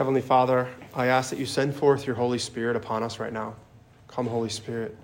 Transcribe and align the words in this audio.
Heavenly 0.00 0.22
Father, 0.22 0.66
I 0.94 1.08
ask 1.08 1.28
that 1.28 1.38
you 1.38 1.44
send 1.44 1.74
forth 1.74 2.06
your 2.06 2.16
Holy 2.16 2.38
Spirit 2.38 2.74
upon 2.74 3.02
us 3.02 3.18
right 3.18 3.34
now. 3.34 3.54
Come, 4.08 4.26
Holy 4.26 4.48
Spirit. 4.48 4.96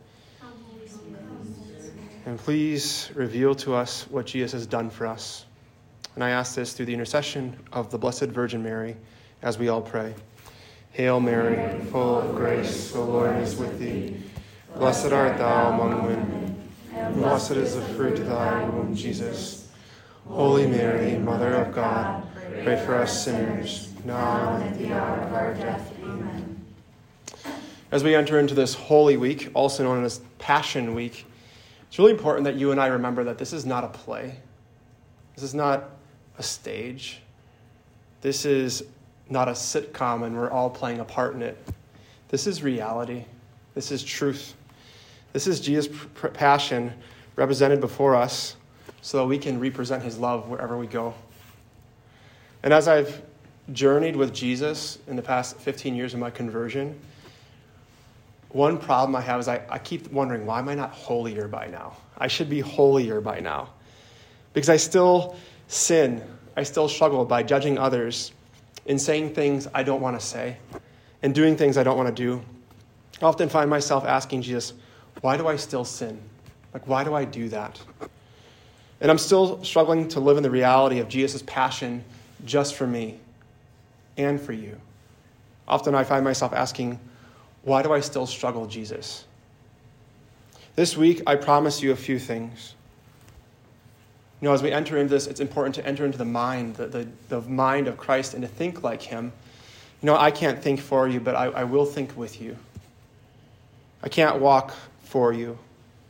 And 2.24 2.38
please 2.38 3.10
reveal 3.14 3.54
to 3.56 3.74
us 3.74 4.06
what 4.08 4.24
Jesus 4.24 4.52
has 4.52 4.66
done 4.66 4.88
for 4.88 5.06
us. 5.06 5.44
And 6.14 6.24
I 6.24 6.30
ask 6.30 6.54
this 6.54 6.72
through 6.72 6.86
the 6.86 6.94
intercession 6.94 7.58
of 7.74 7.90
the 7.90 7.98
Blessed 7.98 8.28
Virgin 8.28 8.62
Mary 8.62 8.96
as 9.42 9.58
we 9.58 9.68
all 9.68 9.82
pray. 9.82 10.14
Hail 10.92 11.20
Mary, 11.20 11.78
full 11.90 12.20
of 12.20 12.34
grace, 12.34 12.92
the 12.92 13.00
Lord 13.02 13.36
is 13.42 13.54
with 13.56 13.78
thee. 13.78 14.16
Blessed 14.76 15.12
art 15.12 15.36
thou 15.36 15.72
among 15.72 16.06
women, 16.06 16.70
and 16.94 17.14
blessed 17.16 17.50
is 17.50 17.74
the 17.74 17.82
fruit 17.82 18.18
of 18.18 18.28
thy 18.28 18.64
womb, 18.64 18.96
Jesus. 18.96 19.68
Holy 20.26 20.66
Mary, 20.66 21.18
Mother 21.18 21.52
of 21.52 21.74
God, 21.74 22.26
pray 22.64 22.82
for 22.82 22.94
us 22.94 23.26
sinners, 23.26 23.92
now 24.06 24.54
and 24.54 24.64
at 24.64 24.78
the 24.78 24.92
hour 24.92 25.18
of 25.18 25.34
our 25.34 25.54
death. 25.54 25.92
Amen. 26.02 26.64
As 27.90 28.04
we 28.04 28.14
enter 28.14 28.38
into 28.38 28.54
this 28.54 28.74
Holy 28.74 29.16
Week, 29.16 29.50
also 29.52 29.82
known 29.82 30.04
as 30.04 30.20
Passion 30.38 30.94
Week, 30.94 31.26
it's 31.88 31.98
really 31.98 32.12
important 32.12 32.44
that 32.44 32.54
you 32.54 32.70
and 32.70 32.80
I 32.80 32.86
remember 32.86 33.24
that 33.24 33.38
this 33.38 33.52
is 33.52 33.66
not 33.66 33.84
a 33.84 33.88
play. 33.88 34.36
This 35.34 35.42
is 35.44 35.54
not 35.54 35.90
a 36.38 36.42
stage. 36.42 37.20
This 38.20 38.44
is 38.44 38.84
not 39.28 39.48
a 39.48 39.52
sitcom 39.52 40.24
and 40.24 40.36
we're 40.36 40.50
all 40.50 40.70
playing 40.70 41.00
a 41.00 41.04
part 41.04 41.34
in 41.34 41.42
it. 41.42 41.58
This 42.28 42.46
is 42.46 42.62
reality. 42.62 43.24
This 43.74 43.90
is 43.90 44.02
truth. 44.02 44.54
This 45.32 45.46
is 45.46 45.60
Jesus' 45.60 45.88
passion 46.32 46.92
represented 47.34 47.80
before 47.80 48.14
us 48.14 48.56
so 49.02 49.18
that 49.18 49.26
we 49.26 49.38
can 49.38 49.60
represent 49.60 50.02
his 50.02 50.18
love 50.18 50.48
wherever 50.48 50.76
we 50.76 50.86
go. 50.86 51.14
And 52.62 52.72
as 52.72 52.88
I've 52.88 53.22
journeyed 53.72 54.16
with 54.16 54.32
Jesus 54.32 54.98
in 55.06 55.16
the 55.16 55.22
past 55.22 55.56
15 55.58 55.94
years 55.94 56.14
of 56.14 56.20
my 56.20 56.30
conversion, 56.30 56.98
one 58.50 58.78
problem 58.78 59.14
I 59.16 59.20
have 59.20 59.40
is 59.40 59.48
I, 59.48 59.60
I 59.68 59.78
keep 59.78 60.10
wondering, 60.12 60.46
why 60.46 60.60
am 60.60 60.68
I 60.68 60.74
not 60.74 60.92
holier 60.92 61.48
by 61.48 61.66
now? 61.66 61.96
I 62.16 62.28
should 62.28 62.48
be 62.48 62.60
holier 62.60 63.20
by 63.20 63.40
now. 63.40 63.70
Because 64.52 64.68
I 64.68 64.76
still 64.76 65.36
sin. 65.68 66.22
I 66.56 66.62
still 66.62 66.88
struggle 66.88 67.24
by 67.24 67.42
judging 67.42 67.76
others 67.76 68.32
in 68.86 68.98
saying 68.98 69.34
things 69.34 69.68
I 69.74 69.82
don't 69.82 70.00
want 70.00 70.18
to 70.18 70.24
say 70.24 70.56
and 71.22 71.34
doing 71.34 71.56
things 71.56 71.76
I 71.76 71.82
don't 71.82 71.96
want 71.96 72.08
to 72.08 72.14
do. 72.14 72.42
I 73.20 73.26
often 73.26 73.48
find 73.48 73.68
myself 73.68 74.04
asking 74.04 74.42
Jesus, 74.42 74.72
why 75.20 75.36
do 75.36 75.48
I 75.48 75.56
still 75.56 75.84
sin? 75.84 76.20
Like, 76.72 76.86
why 76.86 77.04
do 77.04 77.14
I 77.14 77.24
do 77.24 77.48
that? 77.48 77.80
And 79.00 79.10
I'm 79.10 79.18
still 79.18 79.62
struggling 79.64 80.08
to 80.08 80.20
live 80.20 80.36
in 80.36 80.42
the 80.42 80.50
reality 80.50 81.00
of 81.00 81.08
Jesus' 81.08 81.42
passion 81.46 82.04
just 82.44 82.74
for 82.74 82.86
me 82.86 83.18
and 84.16 84.40
for 84.40 84.52
you. 84.52 84.80
Often 85.68 85.94
I 85.94 86.04
find 86.04 86.24
myself 86.24 86.52
asking, 86.52 86.98
why 87.62 87.82
do 87.82 87.92
I 87.92 88.00
still 88.00 88.26
struggle, 88.26 88.66
Jesus? 88.66 89.24
This 90.76 90.96
week, 90.96 91.22
I 91.26 91.36
promise 91.36 91.82
you 91.82 91.90
a 91.92 91.96
few 91.96 92.18
things. 92.18 92.74
You 94.40 94.48
know, 94.48 94.54
as 94.54 94.62
we 94.62 94.70
enter 94.70 94.98
into 94.98 95.12
this, 95.12 95.26
it's 95.26 95.40
important 95.40 95.74
to 95.76 95.86
enter 95.86 96.04
into 96.04 96.18
the 96.18 96.24
mind, 96.24 96.76
the, 96.76 96.86
the, 96.86 97.08
the 97.28 97.40
mind 97.40 97.88
of 97.88 97.96
Christ, 97.96 98.34
and 98.34 98.42
to 98.42 98.48
think 98.48 98.82
like 98.82 99.02
Him. 99.02 99.32
You 100.02 100.06
know, 100.06 100.16
I 100.16 100.30
can't 100.30 100.62
think 100.62 100.80
for 100.80 101.08
you, 101.08 101.18
but 101.18 101.34
I, 101.34 101.46
I 101.46 101.64
will 101.64 101.86
think 101.86 102.16
with 102.16 102.40
you. 102.40 102.56
I 104.02 104.08
can't 104.08 104.38
walk 104.38 104.74
for 105.02 105.32
you, 105.32 105.58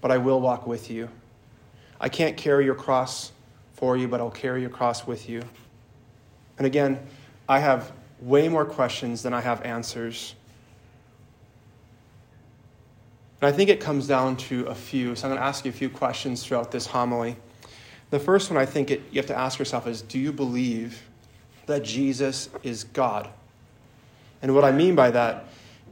but 0.01 0.11
I 0.11 0.19
will 0.19 0.41
walk 0.41 0.67
with 0.67 0.91
you. 0.91 1.09
I 2.01 2.09
can't 2.09 2.37
carry 2.37 2.65
your 2.65 2.75
cross 2.75 3.31
for 3.75 3.97
you, 3.97 4.09
but 4.09 4.20
I'll 4.20 4.31
carry 4.31 4.61
your 4.61 4.70
cross 4.70 5.07
with 5.07 5.29
you. 5.29 5.43
And 6.59 6.67
again, 6.67 6.98
I 7.48 7.61
have 7.61 7.92
way 8.20 8.48
more 8.48 8.64
questions 8.64 9.22
than 9.22 9.33
I 9.33 9.41
have 9.41 9.62
answers. 9.62 10.34
And 13.41 13.48
I 13.48 13.52
think 13.52 13.70
it 13.70 13.80
comes 13.80 14.06
down 14.06 14.36
to 14.36 14.67
a 14.67 14.74
few. 14.74 15.14
So 15.14 15.27
I'm 15.27 15.30
going 15.30 15.40
to 15.40 15.46
ask 15.46 15.64
you 15.64 15.70
a 15.70 15.74
few 15.74 15.90
questions 15.90 16.45
throughout 16.45 16.70
this 16.70 16.86
homily. 16.86 17.36
The 18.11 18.18
first 18.18 18.51
one 18.51 18.56
I 18.58 18.67
think 18.67 18.90
it, 18.90 19.02
you 19.11 19.20
have 19.20 19.27
to 19.27 19.39
ask 19.39 19.58
yourself 19.58 19.86
is 19.86 20.02
Do 20.02 20.18
you 20.18 20.33
believe 20.33 21.02
that 21.67 21.83
Jesus 21.83 22.48
is 22.62 22.85
God? 22.85 23.29
And 24.42 24.55
what 24.55 24.64
I 24.64 24.73
mean 24.73 24.95
by 24.95 25.11
that 25.11 25.46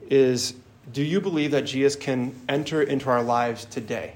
is 0.08 0.54
Do 0.92 1.02
you 1.02 1.20
believe 1.20 1.50
that 1.50 1.62
Jesus 1.62 1.96
can 1.96 2.34
enter 2.48 2.82
into 2.82 3.10
our 3.10 3.22
lives 3.22 3.64
today 3.64 4.14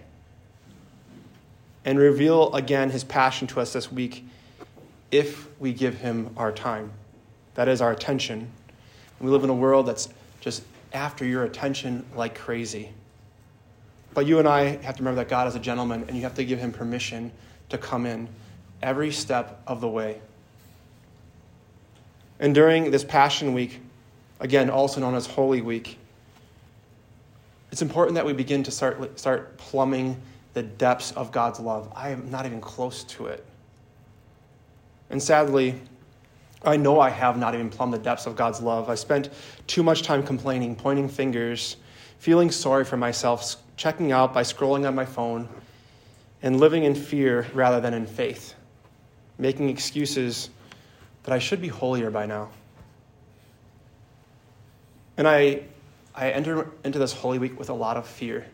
and 1.84 1.98
reveal 1.98 2.54
again 2.54 2.90
his 2.90 3.04
passion 3.04 3.46
to 3.48 3.60
us 3.60 3.72
this 3.72 3.92
week 3.92 4.24
if 5.10 5.48
we 5.60 5.72
give 5.72 5.98
him 5.98 6.30
our 6.36 6.52
time? 6.52 6.92
That 7.58 7.66
is 7.66 7.80
our 7.80 7.90
attention. 7.90 8.48
We 9.18 9.30
live 9.30 9.42
in 9.42 9.50
a 9.50 9.54
world 9.54 9.86
that's 9.86 10.08
just 10.40 10.62
after 10.92 11.24
your 11.24 11.42
attention 11.42 12.06
like 12.14 12.38
crazy. 12.38 12.90
But 14.14 14.26
you 14.26 14.38
and 14.38 14.46
I 14.46 14.76
have 14.76 14.94
to 14.94 15.02
remember 15.02 15.16
that 15.16 15.28
God 15.28 15.48
is 15.48 15.56
a 15.56 15.58
gentleman 15.58 16.04
and 16.06 16.16
you 16.16 16.22
have 16.22 16.34
to 16.34 16.44
give 16.44 16.60
him 16.60 16.70
permission 16.70 17.32
to 17.70 17.76
come 17.76 18.06
in 18.06 18.28
every 18.80 19.10
step 19.10 19.60
of 19.66 19.80
the 19.80 19.88
way. 19.88 20.20
And 22.38 22.54
during 22.54 22.92
this 22.92 23.02
Passion 23.02 23.54
Week, 23.54 23.80
again, 24.38 24.70
also 24.70 25.00
known 25.00 25.16
as 25.16 25.26
Holy 25.26 25.60
Week, 25.60 25.98
it's 27.72 27.82
important 27.82 28.14
that 28.14 28.24
we 28.24 28.34
begin 28.34 28.62
to 28.62 28.70
start, 28.70 29.18
start 29.18 29.58
plumbing 29.58 30.16
the 30.54 30.62
depths 30.62 31.10
of 31.10 31.32
God's 31.32 31.58
love. 31.58 31.92
I 31.96 32.10
am 32.10 32.30
not 32.30 32.46
even 32.46 32.60
close 32.60 33.02
to 33.02 33.26
it. 33.26 33.44
And 35.10 35.20
sadly, 35.20 35.74
I 36.64 36.76
know 36.76 37.00
I 37.00 37.10
have 37.10 37.38
not 37.38 37.54
even 37.54 37.70
plumbed 37.70 37.92
the 37.92 37.98
depths 37.98 38.26
of 38.26 38.36
God's 38.36 38.60
love. 38.60 38.88
I 38.88 38.94
spent 38.96 39.30
too 39.66 39.82
much 39.82 40.02
time 40.02 40.22
complaining, 40.22 40.74
pointing 40.74 41.08
fingers, 41.08 41.76
feeling 42.18 42.50
sorry 42.50 42.84
for 42.84 42.96
myself, 42.96 43.56
checking 43.76 44.10
out 44.10 44.34
by 44.34 44.42
scrolling 44.42 44.86
on 44.86 44.94
my 44.94 45.04
phone, 45.04 45.48
and 46.42 46.58
living 46.58 46.84
in 46.84 46.94
fear 46.94 47.46
rather 47.54 47.80
than 47.80 47.94
in 47.94 48.06
faith, 48.06 48.54
making 49.38 49.68
excuses 49.68 50.50
that 51.22 51.32
I 51.32 51.38
should 51.38 51.60
be 51.60 51.68
holier 51.68 52.10
by 52.10 52.26
now. 52.26 52.48
And 55.16 55.26
I, 55.26 55.62
I 56.14 56.30
enter 56.30 56.70
into 56.84 56.98
this 56.98 57.12
Holy 57.12 57.38
Week 57.38 57.58
with 57.58 57.70
a 57.70 57.74
lot 57.74 57.96
of 57.96 58.06
fear 58.06 58.46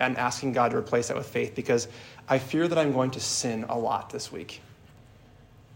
and 0.00 0.16
asking 0.16 0.52
God 0.52 0.70
to 0.72 0.76
replace 0.76 1.08
that 1.08 1.16
with 1.16 1.26
faith 1.26 1.54
because 1.54 1.88
I 2.28 2.38
fear 2.38 2.68
that 2.68 2.78
I'm 2.78 2.92
going 2.92 3.10
to 3.12 3.20
sin 3.20 3.64
a 3.68 3.78
lot 3.78 4.10
this 4.10 4.32
week 4.32 4.60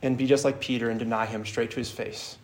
and 0.02 0.16
be 0.16 0.26
just 0.26 0.44
like 0.44 0.60
Peter 0.60 0.90
and 0.90 0.98
deny 0.98 1.26
him 1.26 1.44
straight 1.44 1.70
to 1.72 1.76
his 1.76 1.90
face. 1.90 2.36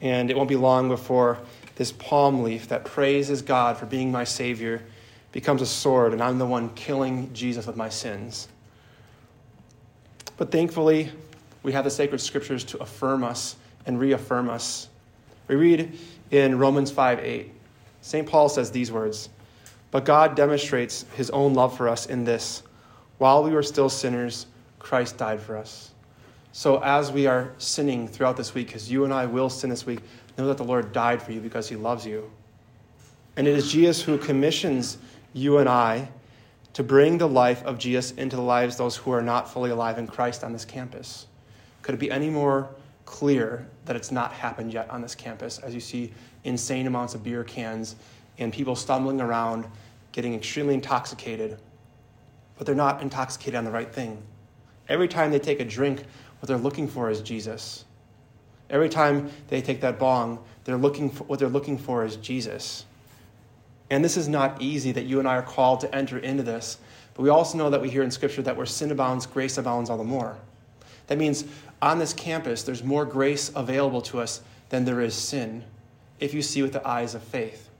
And 0.00 0.30
it 0.30 0.36
won't 0.36 0.48
be 0.48 0.56
long 0.56 0.88
before 0.88 1.38
this 1.76 1.92
palm 1.92 2.42
leaf 2.42 2.68
that 2.68 2.84
praises 2.84 3.42
God 3.42 3.76
for 3.76 3.86
being 3.86 4.12
my 4.12 4.24
Savior 4.24 4.82
becomes 5.30 5.62
a 5.62 5.66
sword, 5.66 6.12
and 6.12 6.22
I'm 6.22 6.38
the 6.38 6.46
one 6.46 6.68
killing 6.74 7.32
Jesus 7.32 7.66
with 7.66 7.76
my 7.76 7.88
sins. 7.88 8.48
But 10.36 10.50
thankfully, 10.50 11.10
we 11.62 11.72
have 11.72 11.84
the 11.84 11.90
sacred 11.90 12.20
scriptures 12.20 12.64
to 12.64 12.78
affirm 12.78 13.24
us 13.24 13.56
and 13.86 13.98
reaffirm 13.98 14.50
us. 14.50 14.88
We 15.48 15.56
read 15.56 15.98
in 16.30 16.58
Romans 16.58 16.90
5 16.90 17.20
8, 17.20 17.50
St. 18.02 18.28
Paul 18.28 18.48
says 18.48 18.70
these 18.70 18.92
words 18.92 19.30
But 19.90 20.04
God 20.04 20.34
demonstrates 20.34 21.06
his 21.16 21.30
own 21.30 21.54
love 21.54 21.76
for 21.76 21.88
us 21.88 22.06
in 22.06 22.24
this 22.24 22.62
while 23.22 23.44
we 23.44 23.52
were 23.52 23.62
still 23.62 23.88
sinners, 23.88 24.46
Christ 24.80 25.16
died 25.16 25.40
for 25.40 25.56
us. 25.56 25.92
So, 26.54 26.82
as 26.82 27.10
we 27.10 27.26
are 27.26 27.52
sinning 27.56 28.06
throughout 28.06 28.36
this 28.36 28.52
week, 28.52 28.66
because 28.66 28.90
you 28.90 29.04
and 29.04 29.12
I 29.12 29.24
will 29.24 29.48
sin 29.48 29.70
this 29.70 29.86
week, 29.86 30.00
know 30.36 30.46
that 30.48 30.58
the 30.58 30.64
Lord 30.64 30.92
died 30.92 31.22
for 31.22 31.32
you 31.32 31.40
because 31.40 31.66
he 31.66 31.76
loves 31.76 32.06
you. 32.06 32.30
And 33.38 33.48
it 33.48 33.56
is 33.56 33.72
Jesus 33.72 34.02
who 34.02 34.18
commissions 34.18 34.98
you 35.32 35.58
and 35.58 35.68
I, 35.68 36.10
to 36.74 36.82
bring 36.82 37.16
the 37.16 37.28
life 37.28 37.64
of 37.64 37.78
Jesus 37.78 38.12
into 38.12 38.36
the 38.36 38.42
lives 38.42 38.74
of 38.74 38.78
those 38.78 38.96
who 38.96 39.12
are 39.12 39.22
not 39.22 39.50
fully 39.50 39.70
alive 39.70 39.98
in 39.98 40.06
Christ 40.06 40.44
on 40.44 40.52
this 40.52 40.66
campus. 40.66 41.26
Could 41.80 41.94
it 41.94 41.98
be 41.98 42.10
any 42.10 42.28
more 42.28 42.68
clear 43.06 43.66
that 43.86 43.96
it's 43.96 44.12
not 44.12 44.32
happened 44.32 44.72
yet 44.72 44.88
on 44.90 45.00
this 45.00 45.14
campus 45.14 45.58
as 45.58 45.74
you 45.74 45.80
see 45.80 46.12
insane 46.44 46.86
amounts 46.86 47.14
of 47.14 47.24
beer 47.24 47.44
cans 47.44 47.96
and 48.38 48.52
people 48.52 48.76
stumbling 48.76 49.20
around, 49.20 49.66
getting 50.12 50.34
extremely 50.34 50.74
intoxicated, 50.74 51.58
but 52.56 52.66
they're 52.66 52.74
not 52.74 53.02
intoxicated 53.02 53.54
on 53.54 53.64
the 53.64 53.70
right 53.70 53.92
thing. 53.92 54.22
Every 54.88 55.08
time 55.08 55.30
they 55.30 55.38
take 55.38 55.60
a 55.60 55.64
drink, 55.64 56.04
what 56.42 56.48
they're 56.48 56.58
looking 56.58 56.88
for 56.88 57.08
is 57.08 57.20
Jesus. 57.20 57.84
Every 58.68 58.88
time 58.88 59.30
they 59.46 59.62
take 59.62 59.80
that 59.82 60.00
bong, 60.00 60.42
they're 60.64 60.76
looking 60.76 61.08
for, 61.08 61.22
what 61.22 61.38
they're 61.38 61.48
looking 61.48 61.78
for 61.78 62.04
is 62.04 62.16
Jesus. 62.16 62.84
And 63.90 64.04
this 64.04 64.16
is 64.16 64.26
not 64.26 64.60
easy 64.60 64.90
that 64.90 65.04
you 65.04 65.20
and 65.20 65.28
I 65.28 65.36
are 65.36 65.42
called 65.42 65.78
to 65.82 65.94
enter 65.94 66.18
into 66.18 66.42
this. 66.42 66.78
But 67.14 67.22
we 67.22 67.28
also 67.28 67.56
know 67.56 67.70
that 67.70 67.80
we 67.80 67.88
hear 67.88 68.02
in 68.02 68.10
Scripture 68.10 68.42
that 68.42 68.56
where 68.56 68.66
sin 68.66 68.90
abounds, 68.90 69.24
grace 69.24 69.56
abounds 69.56 69.88
all 69.88 69.96
the 69.96 70.02
more. 70.02 70.36
That 71.06 71.16
means 71.16 71.44
on 71.80 72.00
this 72.00 72.12
campus, 72.12 72.64
there's 72.64 72.82
more 72.82 73.04
grace 73.04 73.52
available 73.54 74.02
to 74.02 74.18
us 74.18 74.40
than 74.70 74.84
there 74.84 75.00
is 75.00 75.14
sin 75.14 75.62
if 76.18 76.34
you 76.34 76.42
see 76.42 76.60
with 76.60 76.72
the 76.72 76.84
eyes 76.84 77.14
of 77.14 77.22
faith. 77.22 77.70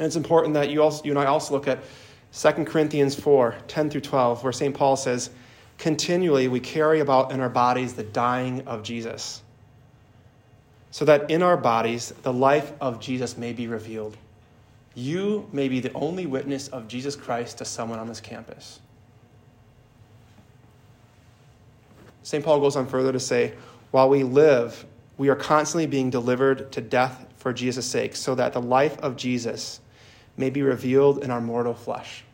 And 0.00 0.06
it's 0.06 0.16
important 0.16 0.54
that 0.54 0.70
you, 0.70 0.82
also, 0.82 1.04
you 1.04 1.12
and 1.12 1.20
I 1.20 1.26
also 1.26 1.54
look 1.54 1.68
at 1.68 1.84
2 2.32 2.64
Corinthians 2.64 3.14
4 3.14 3.54
10 3.68 3.90
through 3.90 4.00
12, 4.00 4.42
where 4.42 4.52
St. 4.52 4.74
Paul 4.74 4.96
says, 4.96 5.30
Continually 5.78 6.48
we 6.48 6.60
carry 6.60 7.00
about 7.00 7.32
in 7.32 7.40
our 7.40 7.48
bodies 7.48 7.94
the 7.94 8.02
dying 8.02 8.66
of 8.66 8.82
Jesus 8.82 9.42
so 10.90 11.04
that 11.04 11.30
in 11.30 11.42
our 11.42 11.56
bodies 11.56 12.12
the 12.22 12.32
life 12.32 12.72
of 12.80 13.00
Jesus 13.00 13.36
may 13.36 13.52
be 13.52 13.66
revealed. 13.68 14.16
You 14.94 15.48
may 15.52 15.68
be 15.68 15.80
the 15.80 15.92
only 15.92 16.26
witness 16.26 16.68
of 16.68 16.88
Jesus 16.88 17.14
Christ 17.14 17.58
to 17.58 17.64
someone 17.64 17.98
on 17.98 18.08
this 18.08 18.20
campus. 18.20 18.80
St. 22.22 22.44
Paul 22.44 22.60
goes 22.60 22.76
on 22.76 22.86
further 22.86 23.12
to 23.12 23.20
say, 23.20 23.54
while 23.90 24.08
we 24.08 24.22
live, 24.22 24.84
we 25.16 25.28
are 25.28 25.36
constantly 25.36 25.86
being 25.86 26.10
delivered 26.10 26.72
to 26.72 26.80
death 26.80 27.26
for 27.36 27.52
Jesus' 27.52 27.86
sake, 27.86 28.16
so 28.16 28.34
that 28.34 28.52
the 28.52 28.60
life 28.60 28.98
of 28.98 29.16
Jesus 29.16 29.80
may 30.36 30.50
be 30.50 30.62
revealed 30.62 31.22
in 31.22 31.30
our 31.30 31.40
mortal 31.40 31.74
flesh. 31.74 32.24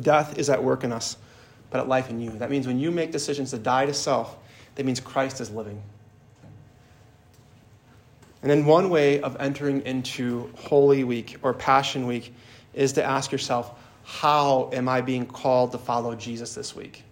Death 0.00 0.38
is 0.38 0.48
at 0.48 0.62
work 0.62 0.84
in 0.84 0.92
us, 0.92 1.16
but 1.72 1.80
at 1.80 1.88
life 1.88 2.10
in 2.10 2.20
you. 2.20 2.30
That 2.32 2.50
means 2.50 2.66
when 2.66 2.78
you 2.78 2.90
make 2.90 3.10
decisions 3.10 3.50
to 3.50 3.58
die 3.58 3.86
to 3.86 3.94
self, 3.94 4.36
that 4.74 4.84
means 4.84 5.00
Christ 5.00 5.40
is 5.40 5.50
living. 5.50 5.82
And 8.42 8.50
then 8.50 8.66
one 8.66 8.90
way 8.90 9.22
of 9.22 9.36
entering 9.40 9.80
into 9.86 10.50
Holy 10.54 11.02
Week 11.02 11.38
or 11.42 11.54
Passion 11.54 12.06
Week 12.06 12.34
is 12.74 12.92
to 12.92 13.02
ask 13.02 13.32
yourself, 13.32 13.78
how 14.04 14.68
am 14.72 14.86
I 14.86 15.00
being 15.00 15.24
called 15.24 15.72
to 15.72 15.78
follow 15.78 16.14
Jesus 16.14 16.54
this 16.54 16.76
week? 16.76 17.04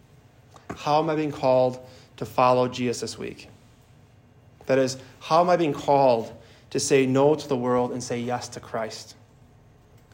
How 0.76 0.98
am 1.00 1.08
I 1.08 1.14
being 1.16 1.32
called 1.32 1.78
to 2.18 2.26
follow 2.26 2.68
Jesus 2.68 3.00
this 3.00 3.18
week? 3.18 3.48
That 4.66 4.78
is, 4.78 4.98
how 5.20 5.40
am 5.40 5.48
I 5.48 5.56
being 5.56 5.72
called 5.72 6.32
to 6.70 6.78
say 6.78 7.06
no 7.06 7.34
to 7.34 7.48
the 7.48 7.56
world 7.56 7.92
and 7.92 8.02
say 8.02 8.20
yes 8.20 8.48
to 8.50 8.60
Christ? 8.60 9.14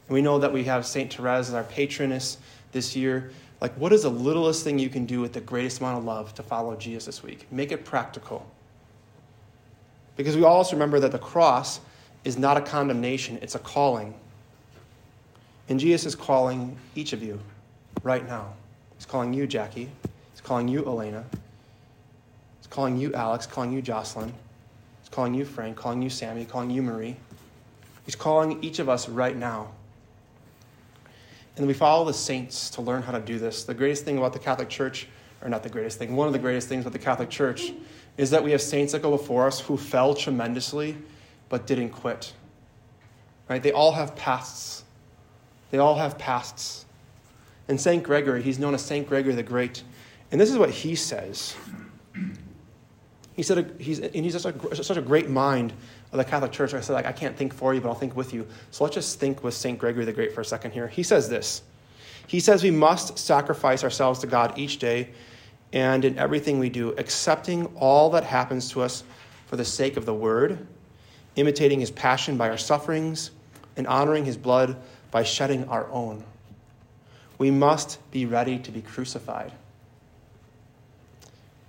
And 0.07 0.13
we 0.13 0.21
know 0.21 0.39
that 0.39 0.53
we 0.53 0.63
have 0.63 0.85
St. 0.85 1.13
Therese 1.13 1.49
as 1.49 1.53
our 1.53 1.63
patroness 1.63 2.37
this 2.71 2.95
year. 2.95 3.31
Like, 3.59 3.73
what 3.73 3.91
is 3.91 4.03
the 4.03 4.09
littlest 4.09 4.63
thing 4.63 4.77
you 4.77 4.89
can 4.89 5.05
do 5.05 5.19
with 5.19 5.33
the 5.33 5.41
greatest 5.41 5.79
amount 5.79 5.97
of 5.97 6.05
love 6.05 6.33
to 6.35 6.43
follow 6.43 6.75
Jesus 6.75 7.05
this 7.05 7.23
week? 7.23 7.47
Make 7.51 7.71
it 7.71 7.85
practical. 7.85 8.49
Because 10.15 10.35
we 10.35 10.43
also 10.43 10.75
remember 10.75 10.99
that 10.99 11.11
the 11.11 11.19
cross 11.19 11.79
is 12.23 12.37
not 12.37 12.57
a 12.57 12.61
condemnation, 12.61 13.39
it's 13.41 13.55
a 13.55 13.59
calling. 13.59 14.13
And 15.69 15.79
Jesus 15.79 16.05
is 16.05 16.15
calling 16.15 16.77
each 16.95 17.13
of 17.13 17.23
you 17.23 17.39
right 18.03 18.25
now. 18.27 18.53
He's 18.95 19.05
calling 19.05 19.33
you, 19.33 19.47
Jackie. 19.47 19.89
He's 20.31 20.41
calling 20.41 20.67
you, 20.67 20.85
Elena. 20.85 21.23
He's 22.59 22.67
calling 22.67 22.97
you, 22.97 23.13
Alex, 23.13 23.45
calling 23.45 23.71
you, 23.71 23.81
Jocelyn. 23.81 24.33
He's 25.01 25.09
calling 25.09 25.33
you, 25.33 25.45
Frank, 25.45 25.77
calling 25.77 26.01
you, 26.01 26.09
Sammy, 26.09 26.45
calling 26.45 26.69
you, 26.69 26.81
Marie. 26.81 27.15
He's 28.05 28.15
calling 28.15 28.63
each 28.63 28.79
of 28.79 28.87
us 28.89 29.09
right 29.09 29.35
now. 29.35 29.71
And 31.57 31.65
we 31.65 31.73
follow 31.73 32.05
the 32.05 32.13
saints 32.13 32.69
to 32.71 32.81
learn 32.81 33.01
how 33.01 33.11
to 33.11 33.19
do 33.19 33.39
this. 33.39 33.63
The 33.63 33.73
greatest 33.73 34.05
thing 34.05 34.17
about 34.17 34.31
the 34.31 34.39
Catholic 34.39 34.69
Church, 34.69 35.07
or 35.41 35.49
not 35.49 35.63
the 35.63 35.69
greatest 35.69 35.97
thing, 35.97 36.15
one 36.15 36.27
of 36.27 36.33
the 36.33 36.39
greatest 36.39 36.69
things 36.69 36.83
about 36.83 36.93
the 36.93 36.99
Catholic 36.99 37.29
Church 37.29 37.73
is 38.15 38.29
that 38.29 38.43
we 38.43 38.51
have 38.51 38.61
saints 38.61 38.93
that 38.93 39.01
go 39.01 39.11
before 39.11 39.47
us 39.47 39.59
who 39.59 39.75
fell 39.75 40.13
tremendously 40.13 40.97
but 41.49 41.65
didn't 41.65 41.89
quit. 41.89 42.33
Right? 43.49 43.61
They 43.61 43.71
all 43.71 43.91
have 43.91 44.15
pasts. 44.15 44.83
They 45.71 45.79
all 45.79 45.95
have 45.95 46.17
pasts. 46.17 46.85
And 47.67 47.79
St. 47.79 48.03
Gregory, 48.03 48.41
he's 48.41 48.59
known 48.59 48.73
as 48.73 48.83
St. 48.83 49.07
Gregory 49.07 49.33
the 49.33 49.43
Great. 49.43 49.83
And 50.31 50.39
this 50.39 50.49
is 50.49 50.57
what 50.57 50.69
he 50.69 50.95
says. 50.95 51.55
He 53.35 53.43
said, 53.43 53.75
he's, 53.79 53.99
and 53.99 54.15
he's 54.15 54.39
such 54.41 54.55
a, 54.55 54.83
such 54.83 54.97
a 54.97 55.01
great 55.01 55.29
mind 55.29 55.73
the 56.17 56.25
Catholic 56.25 56.51
Church. 56.51 56.73
I 56.73 56.81
said, 56.81 56.93
like, 56.93 57.05
I 57.05 57.11
can't 57.11 57.35
think 57.35 57.53
for 57.53 57.73
you, 57.73 57.81
but 57.81 57.89
I'll 57.89 57.95
think 57.95 58.15
with 58.15 58.33
you. 58.33 58.47
So 58.71 58.83
let's 58.83 58.95
just 58.95 59.19
think 59.19 59.43
with 59.43 59.53
St. 59.53 59.77
Gregory 59.77 60.05
the 60.05 60.13
Great 60.13 60.33
for 60.33 60.41
a 60.41 60.45
second 60.45 60.71
here. 60.71 60.87
He 60.87 61.03
says 61.03 61.29
this 61.29 61.61
He 62.27 62.39
says, 62.39 62.63
We 62.63 62.71
must 62.71 63.17
sacrifice 63.17 63.83
ourselves 63.83 64.19
to 64.19 64.27
God 64.27 64.57
each 64.57 64.79
day 64.79 65.09
and 65.73 66.05
in 66.05 66.17
everything 66.17 66.59
we 66.59 66.69
do, 66.69 66.93
accepting 66.97 67.65
all 67.75 68.09
that 68.11 68.23
happens 68.23 68.69
to 68.71 68.81
us 68.81 69.03
for 69.47 69.57
the 69.57 69.65
sake 69.65 69.97
of 69.97 70.05
the 70.05 70.13
Word, 70.13 70.65
imitating 71.35 71.79
His 71.79 71.91
passion 71.91 72.37
by 72.37 72.49
our 72.49 72.57
sufferings, 72.57 73.31
and 73.75 73.85
honoring 73.87 74.25
His 74.25 74.37
blood 74.37 74.77
by 75.11 75.23
shedding 75.23 75.67
our 75.67 75.89
own. 75.91 76.23
We 77.37 77.51
must 77.51 77.99
be 78.11 78.25
ready 78.25 78.59
to 78.59 78.71
be 78.71 78.81
crucified. 78.81 79.51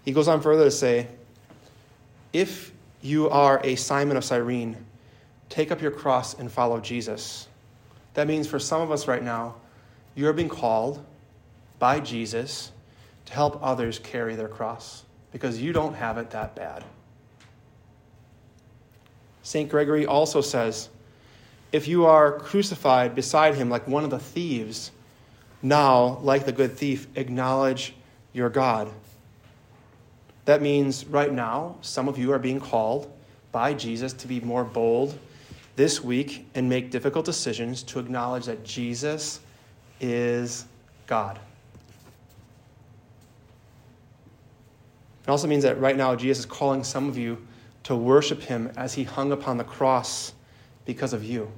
He 0.04 0.12
goes 0.12 0.28
on 0.28 0.40
further 0.40 0.64
to 0.64 0.70
say, 0.70 1.08
If 2.32 2.72
you 3.00 3.28
are 3.30 3.60
a 3.64 3.76
Simon 3.76 4.16
of 4.16 4.24
Cyrene, 4.24 4.76
take 5.48 5.70
up 5.70 5.80
your 5.80 5.90
cross 5.90 6.34
and 6.38 6.50
follow 6.50 6.80
Jesus. 6.80 7.48
That 8.14 8.26
means 8.26 8.46
for 8.46 8.58
some 8.58 8.82
of 8.82 8.90
us 8.90 9.06
right 9.06 9.22
now, 9.22 9.56
you're 10.14 10.32
being 10.32 10.48
called 10.48 11.04
by 11.78 12.00
Jesus 12.00 12.72
to 13.26 13.32
help 13.32 13.58
others 13.62 13.98
carry 13.98 14.34
their 14.34 14.48
cross 14.48 15.04
because 15.32 15.60
you 15.60 15.72
don't 15.72 15.94
have 15.94 16.18
it 16.18 16.30
that 16.30 16.56
bad. 16.56 16.84
St. 19.42 19.70
Gregory 19.70 20.04
also 20.04 20.40
says 20.40 20.88
if 21.70 21.86
you 21.86 22.06
are 22.06 22.38
crucified 22.38 23.14
beside 23.14 23.54
him 23.54 23.68
like 23.68 23.86
one 23.86 24.04
of 24.04 24.10
the 24.10 24.18
thieves, 24.18 24.90
now, 25.62 26.18
like 26.22 26.46
the 26.46 26.52
good 26.52 26.76
thief, 26.76 27.06
acknowledge 27.16 27.94
your 28.32 28.48
God. 28.48 28.90
That 30.48 30.62
means 30.62 31.04
right 31.04 31.30
now, 31.30 31.76
some 31.82 32.08
of 32.08 32.16
you 32.16 32.32
are 32.32 32.38
being 32.38 32.58
called 32.58 33.12
by 33.52 33.74
Jesus 33.74 34.14
to 34.14 34.26
be 34.26 34.40
more 34.40 34.64
bold 34.64 35.18
this 35.76 36.02
week 36.02 36.48
and 36.54 36.70
make 36.70 36.90
difficult 36.90 37.26
decisions 37.26 37.82
to 37.82 37.98
acknowledge 37.98 38.46
that 38.46 38.64
Jesus 38.64 39.40
is 40.00 40.64
God. 41.06 41.38
It 45.24 45.28
also 45.28 45.46
means 45.46 45.64
that 45.64 45.78
right 45.78 45.98
now, 45.98 46.16
Jesus 46.16 46.38
is 46.38 46.46
calling 46.46 46.82
some 46.82 47.10
of 47.10 47.18
you 47.18 47.46
to 47.82 47.94
worship 47.94 48.40
him 48.40 48.72
as 48.74 48.94
he 48.94 49.04
hung 49.04 49.32
upon 49.32 49.58
the 49.58 49.64
cross 49.64 50.32
because 50.86 51.12
of 51.12 51.22
you, 51.22 51.52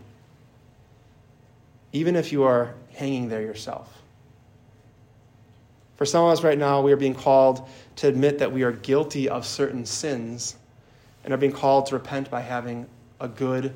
even 1.92 2.16
if 2.16 2.32
you 2.32 2.42
are 2.42 2.74
hanging 2.94 3.28
there 3.28 3.42
yourself. 3.42 3.99
For 6.00 6.06
some 6.06 6.24
of 6.24 6.30
us 6.30 6.42
right 6.42 6.56
now, 6.56 6.80
we 6.80 6.92
are 6.92 6.96
being 6.96 7.14
called 7.14 7.68
to 7.96 8.08
admit 8.08 8.38
that 8.38 8.50
we 8.50 8.62
are 8.62 8.72
guilty 8.72 9.28
of 9.28 9.44
certain 9.44 9.84
sins 9.84 10.56
and 11.24 11.34
are 11.34 11.36
being 11.36 11.52
called 11.52 11.84
to 11.88 11.94
repent 11.94 12.30
by 12.30 12.40
having 12.40 12.86
a 13.20 13.28
good, 13.28 13.74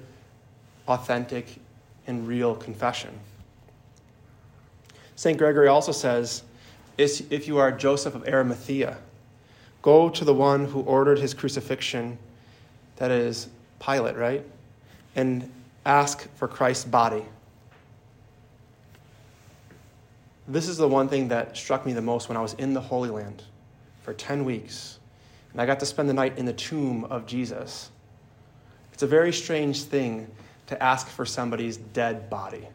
authentic, 0.89 1.61
and 2.07 2.27
real 2.27 2.57
confession. 2.57 3.11
St. 5.17 5.37
Gregory 5.37 5.69
also 5.69 5.93
says 5.93 6.45
if 6.97 7.47
you 7.47 7.59
are 7.59 7.71
Joseph 7.71 8.15
of 8.15 8.27
Arimathea, 8.27 8.97
Go 9.83 10.09
to 10.09 10.25
the 10.25 10.33
one 10.33 10.65
who 10.65 10.81
ordered 10.81 11.19
his 11.19 11.35
crucifixion, 11.35 12.17
that 12.97 13.11
is 13.11 13.49
Pilate, 13.81 14.17
right? 14.17 14.43
And 15.15 15.53
ask 15.85 16.35
for 16.37 16.49
Christ's 16.49 16.87
body. 16.87 17.27
This 20.47 20.69
is 20.69 20.77
the 20.77 20.89
one 20.89 21.09
thing 21.09 21.29
that 21.29 21.57
struck 21.57 21.87
me 21.87 21.93
the 21.93 22.03
most 22.03 22.29
when 22.29 22.37
I 22.37 22.43
was 22.43 22.55
in 22.55 22.75
the 22.75 22.81
Holy 22.81 23.11
Land 23.11 23.43
for 24.03 24.13
10 24.13 24.45
weeks. 24.45 24.99
And 25.53 25.61
I 25.61 25.67
got 25.67 25.81
to 25.81 25.87
spend 25.87 26.09
the 26.09 26.15
night 26.15 26.37
in 26.37 26.45
the 26.45 26.53
tomb 26.53 27.05
of 27.05 27.27
Jesus. 27.27 27.91
It's 28.93 29.03
a 29.03 29.07
very 29.07 29.33
strange 29.33 29.85
thing 29.85 30.31
to 30.67 30.83
ask 30.83 31.09
for 31.09 31.25
somebody's 31.25 31.79
dead 31.79 32.29
body. 32.29 32.69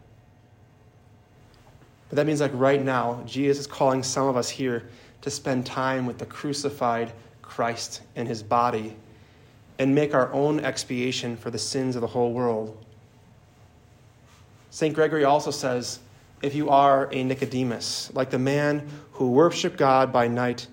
But 2.10 2.16
that 2.16 2.26
means, 2.26 2.42
like 2.42 2.52
right 2.54 2.84
now, 2.84 3.22
Jesus 3.26 3.60
is 3.60 3.68
calling 3.68 4.02
some 4.02 4.28
of 4.28 4.36
us 4.36 4.50
here 4.50 4.90
to 5.22 5.30
spend 5.30 5.66
time 5.66 6.06
with 6.06 6.18
the 6.18 6.26
crucified 6.26 7.12
Christ 7.42 8.02
and 8.16 8.28
his 8.28 8.42
body 8.42 8.96
and 9.78 9.94
make 9.94 10.14
our 10.14 10.32
own 10.34 10.60
expiation 10.60 11.38
for 11.38 11.52
the 11.52 11.60
sins 11.60 11.96
of 11.96 12.02
the 12.02 12.08
whole 12.08 12.34
world. 12.34 12.84
St. 14.72 14.94
Gregory 14.94 15.24
also 15.24 15.52
says 15.52 16.00
if 16.42 16.56
you 16.56 16.70
are 16.70 17.10
a 17.12 17.24
Nicodemus, 17.24 18.12
like 18.14 18.30
the 18.30 18.40
man 18.40 18.88
who 19.14 19.32
worshiped 19.32 19.78
God 19.78 20.14
by 20.14 20.28
night 20.28 20.68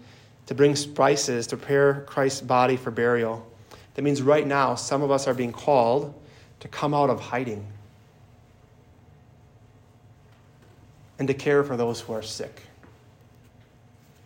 to 0.47 0.55
bring 0.55 0.77
spices 0.77 1.47
to 1.49 1.57
prepare 1.57 2.03
Christ's 2.03 2.41
body 2.41 2.77
for 2.77 2.91
burial, 2.91 3.47
that 3.95 4.03
means 4.03 4.23
right 4.23 4.47
now 4.47 4.75
some 4.75 5.03
of 5.03 5.11
us 5.11 5.27
are 5.27 5.35
being 5.35 5.53
called 5.53 6.15
to 6.61 6.69
come 6.69 6.95
out 6.95 7.11
of 7.11 7.21
hiding 7.21 7.67
and 11.19 11.27
to 11.29 11.35
care 11.35 11.65
for 11.65 11.77
those 11.77 12.01
who 12.01 12.13
are 12.13 12.23
sick 12.23 12.63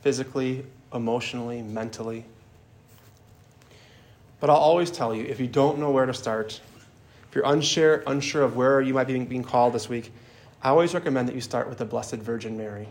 physically, 0.03 0.65
emotionally, 0.93 1.63
mentally. 1.63 2.25
But 4.41 4.51
I'll 4.51 4.57
always 4.57 4.91
tell 4.91 5.15
you 5.15 5.25
if 5.25 5.39
you 5.39 5.47
don't 5.47 5.79
know 5.79 5.91
where 5.91 6.07
to 6.07 6.15
start, 6.15 6.61
if 7.29 7.35
you're 7.35 7.45
unsure, 7.45 8.03
unsure 8.07 8.43
of 8.43 8.57
where 8.57 8.81
you 8.81 8.95
might 8.95 9.07
be 9.07 9.19
being 9.25 9.45
called 9.45 9.75
this 9.75 9.89
week, 9.89 10.13
I 10.63 10.69
always 10.71 10.95
recommend 10.95 11.29
that 11.29 11.35
you 11.35 11.41
start 11.41 11.69
with 11.69 11.79
the 11.79 11.85
Blessed 11.85 12.17
Virgin 12.17 12.57
Mary, 12.57 12.89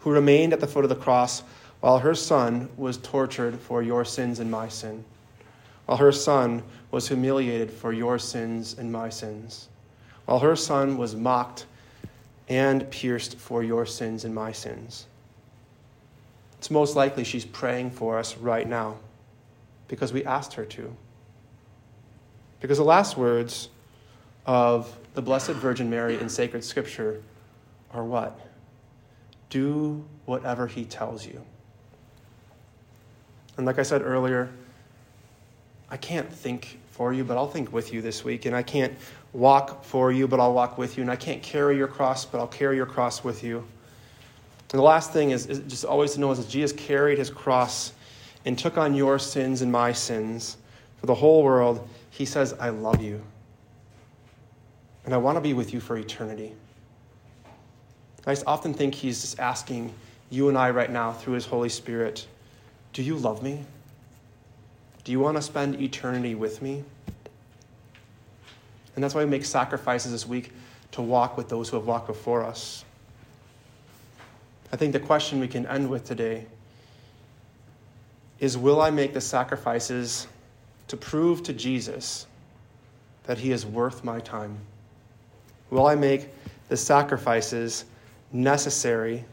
who 0.00 0.10
remained 0.10 0.52
at 0.52 0.60
the 0.60 0.66
foot 0.66 0.84
of 0.84 0.88
the 0.88 0.96
cross 0.96 1.42
while 1.80 1.98
her 1.98 2.14
son 2.14 2.68
was 2.76 2.98
tortured 2.98 3.58
for 3.58 3.82
your 3.82 4.04
sins 4.04 4.38
and 4.38 4.50
my 4.50 4.68
sin, 4.68 5.04
while 5.86 5.98
her 5.98 6.12
son 6.12 6.62
was 6.90 7.08
humiliated 7.08 7.70
for 7.70 7.92
your 7.92 8.18
sins 8.18 8.76
and 8.78 8.92
my 8.92 9.08
sins, 9.08 9.68
while 10.24 10.38
her 10.38 10.56
son 10.56 10.96
was 10.96 11.14
mocked 11.16 11.66
and 12.48 12.90
pierced 12.90 13.36
for 13.36 13.62
your 13.62 13.84
sins 13.84 14.24
and 14.24 14.34
my 14.34 14.52
sins 14.52 15.06
it's 16.64 16.70
most 16.70 16.96
likely 16.96 17.24
she's 17.24 17.44
praying 17.44 17.90
for 17.90 18.18
us 18.18 18.38
right 18.38 18.66
now. 18.66 18.96
because 19.86 20.14
we 20.14 20.24
asked 20.24 20.54
her 20.54 20.64
to. 20.64 20.96
Because 22.58 22.78
the 22.78 22.84
last 22.84 23.18
words 23.18 23.68
of 24.46 24.96
the 25.14 25.22
Blessed 25.22 25.52
Virgin 25.52 25.88
Mary 25.88 26.18
in 26.20 26.28
sacred 26.28 26.64
scripture 26.64 27.22
are 27.92 28.04
what? 28.04 28.38
Do 29.50 30.04
whatever 30.26 30.66
he 30.66 30.84
tells 30.84 31.26
you. 31.26 31.40
And 33.56 33.66
like 33.66 33.78
I 33.78 33.82
said 33.82 34.02
earlier, 34.02 34.50
I 35.90 35.96
can't 35.96 36.30
think 36.30 36.78
for 36.90 37.12
you, 37.12 37.24
but 37.24 37.36
I'll 37.36 37.48
think 37.48 37.72
with 37.72 37.92
you 37.92 38.02
this 38.02 38.24
week. 38.24 38.46
And 38.46 38.54
I 38.54 38.62
can't 38.62 38.92
walk 39.32 39.84
for 39.84 40.10
you, 40.10 40.26
but 40.26 40.40
I'll 40.40 40.54
walk 40.54 40.76
with 40.76 40.96
you. 40.96 41.02
And 41.02 41.10
I 41.10 41.16
can't 41.16 41.42
carry 41.42 41.76
your 41.76 41.88
cross, 41.88 42.24
but 42.24 42.38
I'll 42.38 42.48
carry 42.48 42.76
your 42.76 42.86
cross 42.86 43.22
with 43.22 43.44
you. 43.44 43.58
And 44.70 44.78
the 44.78 44.82
last 44.82 45.12
thing 45.12 45.30
is, 45.30 45.46
is 45.46 45.60
just 45.70 45.84
always 45.84 46.14
to 46.14 46.20
know 46.20 46.32
is 46.32 46.38
that 46.38 46.48
Jesus 46.48 46.72
carried 46.72 47.18
his 47.18 47.30
cross 47.30 47.92
and 48.44 48.58
took 48.58 48.76
on 48.76 48.94
your 48.94 49.18
sins 49.18 49.62
and 49.62 49.70
my 49.70 49.92
sins 49.92 50.56
for 50.98 51.06
the 51.06 51.14
whole 51.14 51.44
world. 51.44 51.88
He 52.10 52.24
says, 52.24 52.54
I 52.54 52.70
love 52.70 53.00
you. 53.00 53.22
And 55.04 55.12
I 55.12 55.16
want 55.18 55.36
to 55.36 55.40
be 55.40 55.52
with 55.52 55.72
you 55.74 55.80
for 55.80 55.96
eternity. 55.96 56.52
I 58.26 58.36
often 58.46 58.72
think 58.72 58.94
he's 58.94 59.20
just 59.20 59.38
asking 59.38 59.92
you 60.30 60.48
and 60.48 60.56
I 60.56 60.70
right 60.70 60.90
now 60.90 61.12
through 61.12 61.34
his 61.34 61.46
Holy 61.46 61.68
Spirit, 61.68 62.26
Do 62.92 63.02
you 63.02 63.16
love 63.16 63.42
me? 63.42 63.64
Do 65.04 65.12
you 65.12 65.20
want 65.20 65.36
to 65.36 65.42
spend 65.42 65.80
eternity 65.80 66.34
with 66.34 66.62
me? 66.62 66.82
And 68.94 69.04
that's 69.04 69.14
why 69.14 69.24
we 69.24 69.30
make 69.30 69.44
sacrifices 69.44 70.12
this 70.12 70.26
week 70.26 70.52
to 70.92 71.02
walk 71.02 71.36
with 71.36 71.48
those 71.48 71.68
who 71.68 71.76
have 71.76 71.86
walked 71.86 72.06
before 72.06 72.42
us. 72.42 72.84
I 74.72 74.76
think 74.76 74.92
the 74.92 75.00
question 75.00 75.40
we 75.40 75.48
can 75.48 75.66
end 75.66 75.90
with 75.90 76.04
today 76.04 76.46
is 78.40 78.56
Will 78.56 78.80
I 78.80 78.90
make 78.90 79.12
the 79.12 79.20
sacrifices 79.20 80.26
to 80.88 80.96
prove 80.96 81.42
to 81.44 81.52
Jesus 81.52 82.26
that 83.24 83.38
he 83.38 83.52
is 83.52 83.66
worth 83.66 84.02
my 84.04 84.20
time? 84.20 84.58
Will 85.70 85.86
I 85.86 85.94
make 85.94 86.28
the 86.68 86.76
sacrifices 86.76 87.84
necessary 88.32 89.24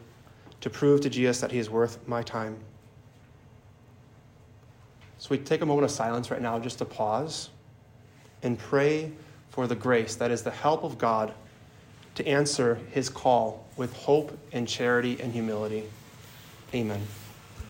to 0.60 0.70
prove 0.70 1.00
to 1.02 1.10
Jesus 1.10 1.40
that 1.40 1.52
he 1.52 1.58
is 1.58 1.68
worth 1.70 2.06
my 2.06 2.22
time? 2.22 2.56
So 5.18 5.28
we 5.30 5.38
take 5.38 5.60
a 5.60 5.66
moment 5.66 5.84
of 5.84 5.90
silence 5.90 6.30
right 6.30 6.42
now 6.42 6.58
just 6.58 6.78
to 6.78 6.84
pause 6.84 7.50
and 8.42 8.58
pray 8.58 9.12
for 9.50 9.66
the 9.66 9.76
grace 9.76 10.16
that 10.16 10.30
is 10.30 10.42
the 10.42 10.50
help 10.50 10.82
of 10.82 10.98
God 10.98 11.32
to 12.16 12.26
answer 12.26 12.80
his 12.90 13.08
call 13.08 13.64
with 13.76 13.92
hope 13.92 14.36
and 14.52 14.66
charity 14.66 15.20
and 15.20 15.32
humility. 15.32 15.84
Amen. 16.74 17.00